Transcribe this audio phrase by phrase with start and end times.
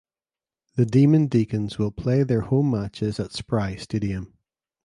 [0.77, 4.33] The Demon Deacons will play their home matches at Spry Stadium.